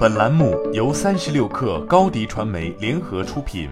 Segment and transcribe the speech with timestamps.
[0.00, 3.68] 本栏目由三十六氪高低传媒联合出品。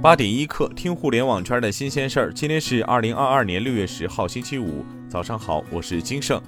[0.00, 2.32] 八点一刻，听互联网圈的新鲜事儿。
[2.32, 6.40] 今天是二零二二年六月十号，星期五，早上好，我是金盛。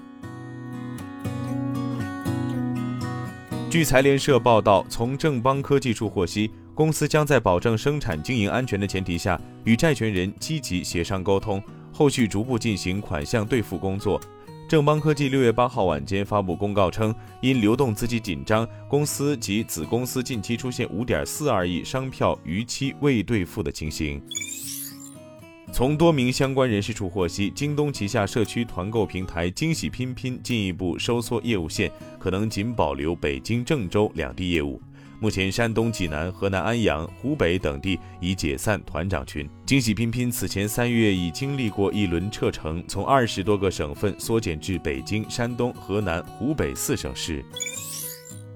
[3.69, 11.61] 据财联社报道，从正邦科技处获悉，公司将在保证生产经营安全的前提下，与债权人积极协商沟通，
[11.93, 14.21] 后续逐步进行款项兑付工作。
[14.73, 24.19] 正邦科技六月八号晚间发布公告称，因流动资金紧张，公司及子公司近期出现五点四二亿商票逾期未兑付的情形。
[25.71, 34.81] 从多名相关人士处获悉，京东旗下社区团购平台惊喜拼拼进一步收缩业务线，可能仅保留北京、郑州两地业务。
[35.23, 39.49] 目前，山东济南、河南安阳、湖北等地已解散团长群。
[39.65, 47.41] 惊喜拼拼此前三月已经历过一轮撤城，从二十多个省份缩减至北京、山东、河南、湖北四省市。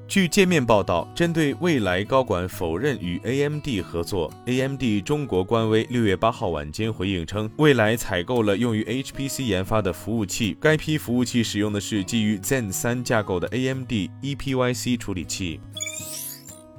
[0.09, 13.93] 据界面报道，针对未来高管否认与 AMD 合作，AMD 中国官微六月八号晚间回应称，未来采购了用于 HPC 研发的服务器，该批服务器使用的是基于 Zen 三架构的 AMD
[14.23, 15.61] ePYC 处理器。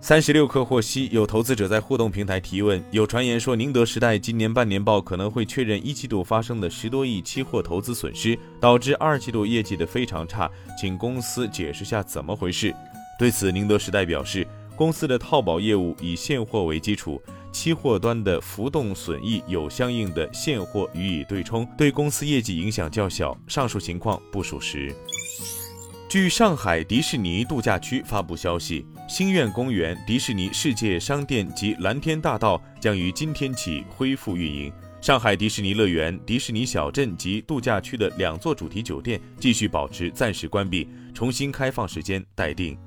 [0.07, 12.73] 三十六氪获悉，有投资者在互动平台提问，有传言说宁德时代今年半年报可能会确认一季度发生的十多亿期货投资损失，导致二季度业绩的非常差，请公司解释下怎么回事。
[13.19, 14.47] 对此，宁德时代表示，
[14.77, 24.95] 公司的套保业务以现货为基础，期货端的浮动损益有相应的现货予以对冲，对公司业绩影响较小，上述情况不属实。
[26.07, 34.71] 据上海迪士尼度假区发布消息，星愿公园、迪士尼世界商店及蓝天大道将于今天起恢复运营。
[34.99, 42.77] 上海迪士尼乐园、迪士尼小镇及度假区的两座主题酒店继续保持暂时关闭，重新开放时间待定。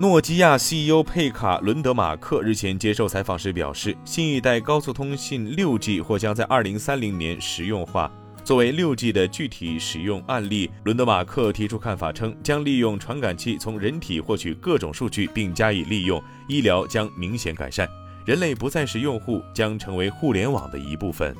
[0.00, 8.10] 诺基亚 CEO 佩卡·伦德马克日前接受采访时表示，新一代高速通信 6G 或将在2030年实用化。
[8.44, 17.86] 作为六 G 的具体使用案例，伦德马克提出看法称，将利用传感器从人体获取各种数据并加以利用，医疗将明显改善，
[18.24, 21.36] 人类不再是用户，将成为互联网的一部分。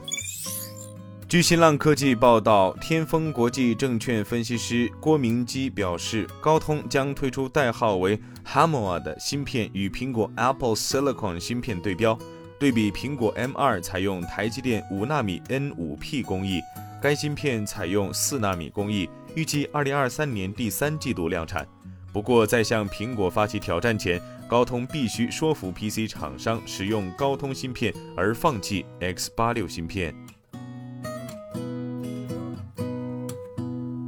[1.27, 12.19] 据新浪科技报道，天风国际证券分析师郭明基表示，高通将推出代号为 Hammer 的芯片，与苹果 Apple Silicon 芯片对标，
[12.59, 16.61] 对比苹果 M2 采用台积电五纳米 N5P 工艺。
[17.01, 21.67] 该芯片采用四纳米工艺，预计二零二三年第三季度量产。
[22.13, 30.13] 不过，在向苹果发起挑战前，高通必须说服 PC 厂商使用高通芯片，而放弃 X 八六芯片。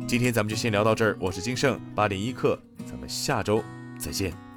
[0.08, 3.62] 今天咱们就先聊到这儿，我是金盛八点一刻，咱们下周
[4.00, 4.49] 再见。